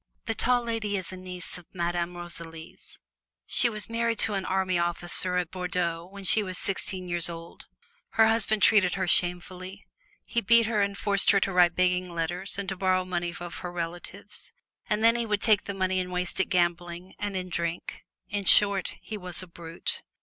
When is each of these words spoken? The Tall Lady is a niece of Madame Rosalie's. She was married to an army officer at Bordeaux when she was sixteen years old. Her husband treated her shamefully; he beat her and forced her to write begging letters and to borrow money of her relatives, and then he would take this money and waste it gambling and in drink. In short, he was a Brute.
The 0.25 0.33
Tall 0.33 0.63
Lady 0.63 0.97
is 0.97 1.11
a 1.13 1.15
niece 1.15 1.59
of 1.59 1.67
Madame 1.73 2.17
Rosalie's. 2.17 2.97
She 3.45 3.69
was 3.69 3.87
married 3.87 4.17
to 4.21 4.33
an 4.33 4.45
army 4.45 4.79
officer 4.79 5.37
at 5.37 5.51
Bordeaux 5.51 6.07
when 6.11 6.23
she 6.23 6.41
was 6.41 6.57
sixteen 6.57 7.07
years 7.07 7.29
old. 7.29 7.67
Her 8.13 8.27
husband 8.27 8.63
treated 8.63 8.95
her 8.95 9.07
shamefully; 9.07 9.85
he 10.25 10.41
beat 10.41 10.65
her 10.65 10.81
and 10.81 10.97
forced 10.97 11.29
her 11.29 11.39
to 11.41 11.53
write 11.53 11.75
begging 11.75 12.11
letters 12.11 12.57
and 12.57 12.67
to 12.69 12.75
borrow 12.75 13.05
money 13.05 13.31
of 13.39 13.57
her 13.57 13.71
relatives, 13.71 14.51
and 14.89 15.03
then 15.03 15.15
he 15.15 15.27
would 15.27 15.39
take 15.43 15.65
this 15.65 15.77
money 15.77 15.99
and 15.99 16.11
waste 16.11 16.39
it 16.39 16.45
gambling 16.45 17.13
and 17.19 17.35
in 17.35 17.49
drink. 17.49 18.03
In 18.27 18.45
short, 18.45 18.95
he 19.03 19.17
was 19.17 19.43
a 19.43 19.47
Brute. 19.47 20.01